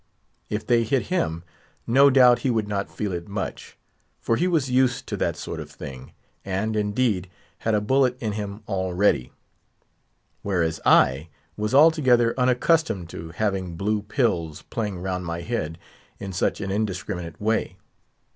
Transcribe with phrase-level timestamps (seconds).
[0.49, 1.43] If they hit him,
[1.85, 3.77] no doubt he would not feel it much,
[4.19, 8.31] for he was used to that sort of thing, and, indeed, had a bullet in
[8.31, 9.31] him already.
[10.41, 15.77] Whereas, I was altogether unaccustomed to having blue pills playing round my head
[16.17, 17.77] in such an indiscriminate way.